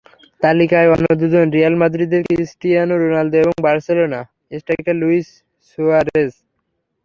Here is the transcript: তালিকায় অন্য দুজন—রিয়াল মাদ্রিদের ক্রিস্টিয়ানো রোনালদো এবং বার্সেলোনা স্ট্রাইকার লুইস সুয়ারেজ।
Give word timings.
তালিকায় 0.41 0.91
অন্য 0.93 1.05
দুজন—রিয়াল 1.21 1.75
মাদ্রিদের 1.81 2.21
ক্রিস্টিয়ানো 2.27 2.95
রোনালদো 2.97 3.37
এবং 3.43 3.55
বার্সেলোনা 3.65 4.19
স্ট্রাইকার 4.59 4.95
লুইস 5.01 5.27
সুয়ারেজ। 5.67 6.31